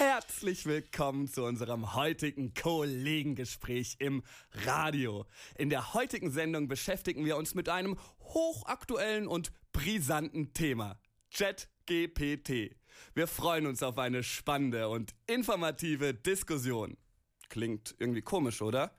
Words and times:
Herzlich 0.00 0.64
willkommen 0.64 1.28
zu 1.28 1.44
unserem 1.44 1.94
heutigen 1.94 2.54
Kollegengespräch 2.54 3.96
im 3.98 4.22
Radio. 4.64 5.26
In 5.58 5.68
der 5.68 5.92
heutigen 5.92 6.30
Sendung 6.30 6.68
beschäftigen 6.68 7.26
wir 7.26 7.36
uns 7.36 7.54
mit 7.54 7.68
einem 7.68 7.98
hochaktuellen 8.22 9.26
und 9.26 9.52
brisanten 9.74 10.54
Thema. 10.54 10.98
ChatGPT. 11.36 12.74
Wir 13.12 13.26
freuen 13.26 13.66
uns 13.66 13.82
auf 13.82 13.98
eine 13.98 14.22
spannende 14.22 14.88
und 14.88 15.14
informative 15.26 16.14
Diskussion. 16.14 16.96
Klingt 17.50 17.96
irgendwie 17.98 18.22
komisch, 18.22 18.62
oder? 18.62 18.92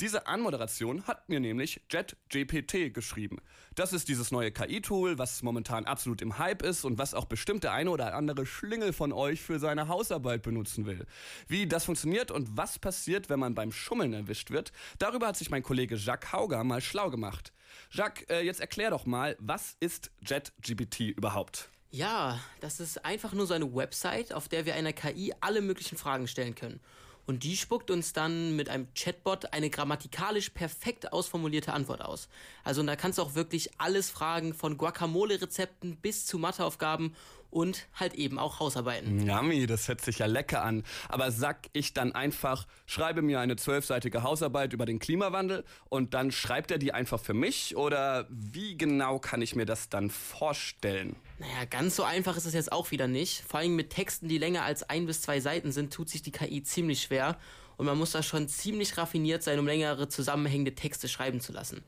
Diese 0.00 0.28
Anmoderation 0.28 1.06
hat 1.08 1.28
mir 1.28 1.40
nämlich 1.40 1.82
JetGPT 1.90 2.94
geschrieben. 2.94 3.38
Das 3.74 3.92
ist 3.92 4.08
dieses 4.08 4.30
neue 4.30 4.52
KI-Tool, 4.52 5.18
was 5.18 5.42
momentan 5.42 5.86
absolut 5.86 6.22
im 6.22 6.38
Hype 6.38 6.62
ist 6.62 6.84
und 6.84 6.98
was 6.98 7.14
auch 7.14 7.24
bestimmt 7.24 7.64
der 7.64 7.72
eine 7.72 7.90
oder 7.90 8.14
andere 8.14 8.46
Schlingel 8.46 8.92
von 8.92 9.12
euch 9.12 9.42
für 9.42 9.58
seine 9.58 9.88
Hausarbeit 9.88 10.42
benutzen 10.42 10.86
will. 10.86 11.04
Wie 11.48 11.66
das 11.66 11.84
funktioniert 11.84 12.30
und 12.30 12.56
was 12.56 12.78
passiert, 12.78 13.28
wenn 13.28 13.40
man 13.40 13.56
beim 13.56 13.72
Schummeln 13.72 14.12
erwischt 14.12 14.52
wird, 14.52 14.70
darüber 15.00 15.26
hat 15.26 15.36
sich 15.36 15.50
mein 15.50 15.64
Kollege 15.64 15.96
Jacques 15.96 16.32
Hauger 16.32 16.62
mal 16.62 16.80
schlau 16.80 17.10
gemacht. 17.10 17.52
Jacques, 17.90 18.24
äh, 18.30 18.42
jetzt 18.42 18.60
erklär 18.60 18.90
doch 18.90 19.04
mal, 19.04 19.36
was 19.40 19.76
ist 19.80 20.12
JetGPT 20.24 21.00
überhaupt? 21.10 21.70
Ja, 21.90 22.38
das 22.60 22.78
ist 22.78 23.04
einfach 23.04 23.32
nur 23.32 23.46
so 23.46 23.54
eine 23.54 23.74
Website, 23.74 24.32
auf 24.32 24.48
der 24.48 24.66
wir 24.66 24.74
einer 24.74 24.92
KI 24.92 25.32
alle 25.40 25.60
möglichen 25.60 25.96
Fragen 25.96 26.28
stellen 26.28 26.54
können. 26.54 26.80
Und 27.26 27.42
die 27.42 27.56
spuckt 27.56 27.90
uns 27.90 28.12
dann 28.12 28.54
mit 28.54 28.68
einem 28.68 28.86
Chatbot 28.94 29.52
eine 29.52 29.68
grammatikalisch 29.68 30.50
perfekt 30.50 31.12
ausformulierte 31.12 31.72
Antwort 31.72 32.00
aus. 32.00 32.28
Also 32.62 32.82
da 32.84 32.94
kannst 32.94 33.18
du 33.18 33.22
auch 33.22 33.34
wirklich 33.34 33.70
alles 33.78 34.10
fragen, 34.10 34.54
von 34.54 34.78
Guacamole-Rezepten 34.78 35.96
bis 35.96 36.24
zu 36.24 36.38
Matheaufgaben 36.38 37.14
und 37.50 37.86
halt 37.94 38.14
eben 38.14 38.38
auch 38.38 38.60
Hausarbeiten. 38.60 39.26
Yummy, 39.26 39.66
das 39.66 39.88
hört 39.88 40.00
sich 40.00 40.18
ja 40.18 40.26
lecker 40.26 40.62
an. 40.62 40.84
Aber 41.08 41.30
sag 41.30 41.68
ich 41.72 41.94
dann 41.94 42.12
einfach, 42.12 42.66
schreibe 42.86 43.22
mir 43.22 43.40
eine 43.40 43.56
zwölfseitige 43.56 44.22
Hausarbeit 44.22 44.72
über 44.72 44.86
den 44.86 44.98
Klimawandel 44.98 45.64
und 45.88 46.14
dann 46.14 46.32
schreibt 46.32 46.70
er 46.70 46.78
die 46.78 46.92
einfach 46.92 47.20
für 47.20 47.34
mich? 47.34 47.76
Oder 47.76 48.26
wie 48.30 48.76
genau 48.76 49.18
kann 49.18 49.42
ich 49.42 49.54
mir 49.54 49.66
das 49.66 49.88
dann 49.88 50.10
vorstellen? 50.10 51.16
Naja, 51.38 51.64
ganz 51.68 51.96
so 51.96 52.02
einfach 52.02 52.36
ist 52.36 52.46
es 52.46 52.54
jetzt 52.54 52.72
auch 52.72 52.90
wieder 52.90 53.08
nicht. 53.08 53.44
Vor 53.46 53.60
allem 53.60 53.76
mit 53.76 53.90
Texten, 53.90 54.28
die 54.28 54.38
länger 54.38 54.62
als 54.62 54.82
ein 54.88 55.06
bis 55.06 55.22
zwei 55.22 55.40
Seiten 55.40 55.72
sind, 55.72 55.92
tut 55.92 56.08
sich 56.08 56.22
die 56.22 56.32
KI 56.32 56.62
ziemlich 56.62 57.02
schwer 57.02 57.38
und 57.76 57.86
man 57.86 57.98
muss 57.98 58.12
da 58.12 58.22
schon 58.22 58.48
ziemlich 58.48 58.96
raffiniert 58.96 59.42
sein, 59.42 59.58
um 59.58 59.66
längere 59.66 60.08
zusammenhängende 60.08 60.74
Texte 60.74 61.08
schreiben 61.08 61.40
zu 61.40 61.52
lassen. 61.52 61.82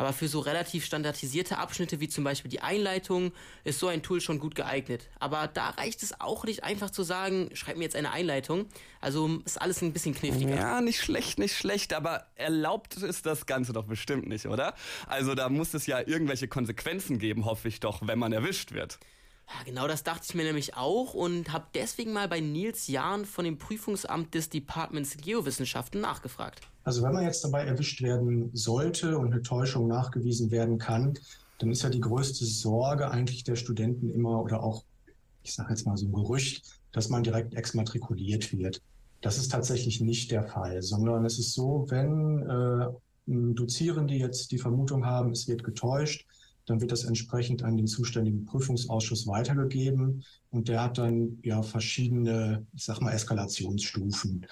Aber 0.00 0.14
für 0.14 0.28
so 0.28 0.40
relativ 0.40 0.86
standardisierte 0.86 1.58
Abschnitte 1.58 2.00
wie 2.00 2.08
zum 2.08 2.24
Beispiel 2.24 2.50
die 2.50 2.62
Einleitung 2.62 3.32
ist 3.64 3.80
so 3.80 3.88
ein 3.88 4.02
Tool 4.02 4.22
schon 4.22 4.38
gut 4.38 4.54
geeignet. 4.54 5.10
Aber 5.18 5.46
da 5.46 5.68
reicht 5.68 6.02
es 6.02 6.18
auch 6.22 6.44
nicht 6.44 6.64
einfach 6.64 6.88
zu 6.88 7.02
sagen, 7.02 7.50
schreib 7.52 7.76
mir 7.76 7.84
jetzt 7.84 7.96
eine 7.96 8.10
Einleitung. 8.10 8.64
Also 9.02 9.42
ist 9.44 9.60
alles 9.60 9.82
ein 9.82 9.92
bisschen 9.92 10.14
kniffliger. 10.14 10.56
Ja, 10.56 10.80
nicht 10.80 11.02
schlecht, 11.02 11.38
nicht 11.38 11.54
schlecht, 11.54 11.92
aber 11.92 12.24
erlaubt 12.36 12.96
ist 12.96 13.26
das 13.26 13.44
Ganze 13.44 13.74
doch 13.74 13.84
bestimmt 13.84 14.26
nicht, 14.26 14.46
oder? 14.46 14.74
Also 15.06 15.34
da 15.34 15.50
muss 15.50 15.74
es 15.74 15.86
ja 15.86 16.00
irgendwelche 16.00 16.48
Konsequenzen 16.48 17.18
geben, 17.18 17.44
hoffe 17.44 17.68
ich 17.68 17.80
doch, 17.80 18.00
wenn 18.06 18.18
man 18.18 18.32
erwischt 18.32 18.72
wird. 18.72 18.98
Ja, 19.52 19.64
genau 19.64 19.88
das 19.88 20.04
dachte 20.04 20.26
ich 20.28 20.34
mir 20.34 20.44
nämlich 20.44 20.76
auch 20.76 21.12
und 21.12 21.52
habe 21.52 21.66
deswegen 21.74 22.12
mal 22.12 22.28
bei 22.28 22.40
Nils 22.40 22.86
Jahn 22.86 23.24
von 23.24 23.44
dem 23.44 23.58
Prüfungsamt 23.58 24.34
des 24.34 24.48
Departments 24.48 25.16
Geowissenschaften 25.16 26.00
nachgefragt. 26.00 26.60
Also 26.84 27.02
wenn 27.02 27.12
man 27.12 27.24
jetzt 27.24 27.42
dabei 27.42 27.64
erwischt 27.64 28.00
werden 28.00 28.50
sollte 28.52 29.18
und 29.18 29.32
eine 29.32 29.42
Täuschung 29.42 29.88
nachgewiesen 29.88 30.50
werden 30.50 30.78
kann, 30.78 31.18
dann 31.58 31.70
ist 31.70 31.82
ja 31.82 31.90
die 31.90 32.00
größte 32.00 32.44
Sorge 32.44 33.10
eigentlich 33.10 33.44
der 33.44 33.56
Studenten 33.56 34.10
immer 34.10 34.40
oder 34.40 34.62
auch, 34.62 34.84
ich 35.42 35.52
sage 35.52 35.70
jetzt 35.70 35.84
mal 35.84 35.96
so 35.96 36.06
ein 36.06 36.12
Gerücht, 36.12 36.80
dass 36.92 37.08
man 37.08 37.22
direkt 37.22 37.54
exmatrikuliert 37.54 38.52
wird. 38.52 38.80
Das 39.20 39.36
ist 39.36 39.50
tatsächlich 39.50 40.00
nicht 40.00 40.30
der 40.30 40.44
Fall, 40.44 40.80
sondern 40.82 41.24
es 41.24 41.38
ist 41.38 41.52
so, 41.52 41.86
wenn 41.88 42.48
äh, 42.48 42.86
Dozierende 43.26 44.14
jetzt 44.14 44.52
die 44.52 44.58
Vermutung 44.58 45.04
haben, 45.04 45.32
es 45.32 45.46
wird 45.48 45.64
getäuscht, 45.64 46.26
dann 46.70 46.80
wird 46.80 46.92
das 46.92 47.02
entsprechend 47.02 47.64
an 47.64 47.76
den 47.76 47.88
zuständigen 47.88 48.44
Prüfungsausschuss 48.44 49.26
weitergegeben 49.26 50.24
und 50.50 50.68
der 50.68 50.84
hat 50.84 50.98
dann 50.98 51.38
ja 51.42 51.62
verschiedene, 51.62 52.64
ich 52.72 52.84
sag 52.84 53.00
mal, 53.00 53.12
Eskalationsstufen. 53.12 54.46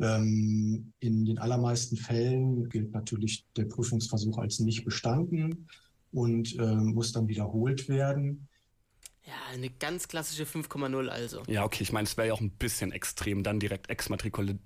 Ähm, 0.00 0.92
in 1.00 1.26
den 1.26 1.38
allermeisten 1.38 1.98
Fällen 1.98 2.70
gilt 2.70 2.92
natürlich 2.92 3.44
der 3.56 3.66
Prüfungsversuch 3.66 4.38
als 4.38 4.60
nicht 4.60 4.84
bestanden 4.86 5.68
und 6.10 6.58
äh, 6.58 6.74
muss 6.74 7.12
dann 7.12 7.28
wiederholt 7.28 7.86
werden. 7.88 8.48
Ja, 9.24 9.34
eine 9.52 9.68
ganz 9.68 10.08
klassische 10.08 10.44
5,0 10.44 11.08
also. 11.08 11.42
Ja, 11.48 11.64
okay, 11.64 11.82
ich 11.82 11.92
meine, 11.92 12.06
es 12.06 12.16
wäre 12.16 12.28
ja 12.28 12.32
auch 12.32 12.40
ein 12.40 12.50
bisschen 12.50 12.92
extrem, 12.92 13.42
dann 13.42 13.60
direkt 13.60 13.90
exmatrikuliert 13.90 14.58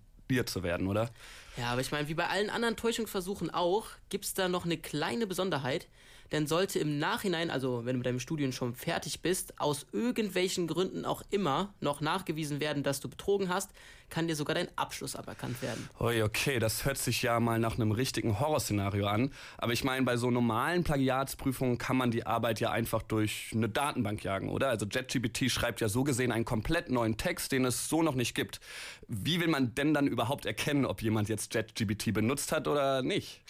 zu 0.46 0.62
werden, 0.62 0.86
oder? 0.86 1.10
Ja, 1.56 1.72
aber 1.72 1.80
ich 1.80 1.90
meine, 1.90 2.06
wie 2.06 2.14
bei 2.14 2.28
allen 2.28 2.48
anderen 2.48 2.76
Täuschungsversuchen 2.76 3.50
auch, 3.50 3.86
gibt 4.08 4.24
es 4.24 4.34
da 4.34 4.48
noch 4.48 4.64
eine 4.64 4.76
kleine 4.78 5.26
Besonderheit. 5.26 5.88
Denn 6.30 6.46
sollte 6.46 6.78
im 6.78 6.98
Nachhinein, 6.98 7.50
also 7.50 7.84
wenn 7.84 7.94
du 7.94 7.98
mit 7.98 8.06
deinem 8.06 8.20
Studium 8.20 8.52
schon 8.52 8.74
fertig 8.74 9.20
bist, 9.20 9.58
aus 9.60 9.86
irgendwelchen 9.92 10.66
Gründen 10.66 11.04
auch 11.04 11.22
immer 11.30 11.74
noch 11.80 12.00
nachgewiesen 12.00 12.60
werden, 12.60 12.82
dass 12.82 13.00
du 13.00 13.08
betrogen 13.08 13.48
hast, 13.48 13.70
kann 14.12 14.28
dir 14.28 14.36
sogar 14.36 14.54
dein 14.54 14.68
Abschluss 14.76 15.16
aberkannt 15.16 15.62
werden. 15.62 15.88
Ui, 15.98 16.22
okay, 16.22 16.58
das 16.58 16.84
hört 16.84 16.98
sich 16.98 17.22
ja 17.22 17.40
mal 17.40 17.58
nach 17.58 17.76
einem 17.76 17.92
richtigen 17.92 18.38
Horrorszenario 18.38 19.06
an. 19.06 19.32
Aber 19.56 19.72
ich 19.72 19.84
meine, 19.84 20.04
bei 20.04 20.18
so 20.18 20.30
normalen 20.30 20.84
Plagiatsprüfungen 20.84 21.78
kann 21.78 21.96
man 21.96 22.10
die 22.10 22.26
Arbeit 22.26 22.60
ja 22.60 22.70
einfach 22.70 23.02
durch 23.02 23.50
eine 23.54 23.70
Datenbank 23.70 24.22
jagen, 24.22 24.50
oder? 24.50 24.68
Also 24.68 24.84
JetGPT 24.84 25.50
schreibt 25.50 25.80
ja 25.80 25.88
so 25.88 26.04
gesehen 26.04 26.30
einen 26.30 26.44
komplett 26.44 26.90
neuen 26.90 27.16
Text, 27.16 27.52
den 27.52 27.64
es 27.64 27.88
so 27.88 28.02
noch 28.02 28.14
nicht 28.14 28.34
gibt. 28.34 28.60
Wie 29.08 29.40
will 29.40 29.48
man 29.48 29.74
denn 29.74 29.94
dann 29.94 30.06
überhaupt 30.06 30.44
erkennen, 30.44 30.84
ob 30.84 31.00
jemand 31.00 31.30
jetzt 31.30 31.54
JetGBT 31.54 32.12
benutzt 32.12 32.52
hat 32.52 32.68
oder 32.68 33.00
nicht. 33.00 33.40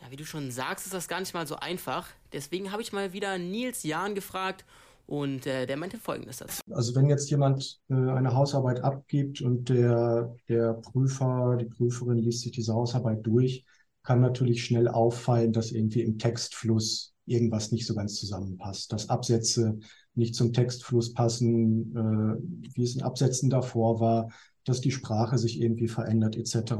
Ja, 0.00 0.10
wie 0.10 0.16
du 0.16 0.24
schon 0.24 0.50
sagst, 0.50 0.86
ist 0.86 0.94
das 0.94 1.08
gar 1.08 1.20
nicht 1.20 1.34
mal 1.34 1.46
so 1.46 1.56
einfach. 1.56 2.08
Deswegen 2.32 2.72
habe 2.72 2.82
ich 2.82 2.92
mal 2.92 3.12
wieder 3.12 3.38
Nils 3.38 3.82
Jahn 3.82 4.14
gefragt 4.14 4.64
und 5.06 5.46
äh, 5.46 5.66
der 5.66 5.76
meinte 5.76 5.98
Folgendes 5.98 6.38
dazu. 6.38 6.60
Also 6.70 6.94
wenn 6.94 7.08
jetzt 7.08 7.30
jemand 7.30 7.80
äh, 7.88 7.94
eine 7.94 8.34
Hausarbeit 8.34 8.80
abgibt 8.80 9.40
und 9.40 9.68
der, 9.68 10.34
der 10.48 10.74
Prüfer, 10.74 11.56
die 11.58 11.64
Prüferin 11.64 12.18
liest 12.18 12.42
sich 12.42 12.52
diese 12.52 12.74
Hausarbeit 12.74 13.26
durch, 13.26 13.64
kann 14.02 14.20
natürlich 14.20 14.64
schnell 14.64 14.86
auffallen, 14.86 15.52
dass 15.52 15.72
irgendwie 15.72 16.02
im 16.02 16.18
Textfluss 16.18 17.14
irgendwas 17.26 17.72
nicht 17.72 17.86
so 17.86 17.94
ganz 17.94 18.14
zusammenpasst, 18.16 18.92
dass 18.92 19.08
Absätze 19.08 19.78
nicht 20.14 20.34
zum 20.34 20.52
Textfluss 20.52 21.12
passen, 21.14 21.94
äh, 21.96 22.74
wie 22.74 22.84
es 22.84 22.94
in 22.94 23.02
Absätzen 23.02 23.50
davor 23.50 24.00
war, 24.00 24.30
dass 24.68 24.80
die 24.80 24.90
Sprache 24.90 25.38
sich 25.38 25.60
irgendwie 25.60 25.88
verändert 25.88 26.36
etc. 26.36 26.72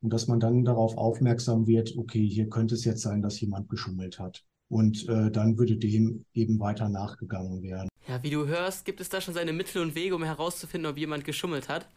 Und 0.00 0.12
dass 0.12 0.26
man 0.26 0.40
dann 0.40 0.64
darauf 0.64 0.96
aufmerksam 0.96 1.66
wird, 1.66 1.96
okay, 1.96 2.26
hier 2.26 2.48
könnte 2.48 2.74
es 2.74 2.84
jetzt 2.84 3.02
sein, 3.02 3.22
dass 3.22 3.40
jemand 3.40 3.68
geschummelt 3.68 4.18
hat. 4.18 4.44
Und 4.68 5.08
äh, 5.08 5.30
dann 5.30 5.58
würde 5.58 5.76
dem 5.76 6.24
eben 6.34 6.60
weiter 6.60 6.88
nachgegangen 6.88 7.62
werden. 7.62 7.88
Ja, 8.06 8.22
wie 8.22 8.30
du 8.30 8.46
hörst, 8.46 8.84
gibt 8.84 9.00
es 9.00 9.08
da 9.08 9.20
schon 9.20 9.34
seine 9.34 9.52
Mittel 9.52 9.82
und 9.82 9.94
Wege, 9.94 10.14
um 10.14 10.22
herauszufinden, 10.22 10.90
ob 10.90 10.98
jemand 10.98 11.24
geschummelt 11.24 11.68
hat. 11.68 11.88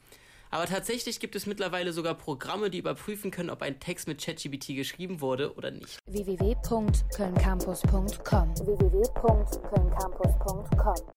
Aber 0.52 0.66
tatsächlich 0.66 1.20
gibt 1.22 1.36
es 1.38 1.46
mittlerweile 1.46 1.94
sogar 1.94 2.14
Programme, 2.14 2.70
die 2.70 2.80
überprüfen 2.80 3.32
können, 3.32 3.50
ob 3.50 3.62
ein 3.62 3.80
Text 3.80 4.10
mit 4.10 4.22
ChatGPT 4.22 4.76
geschrieben 4.76 5.22
wurde 5.22 5.56
oder 5.56 5.72
nicht. 5.72 5.98
www.kölncampus.com 6.08 8.54
www 8.58 9.02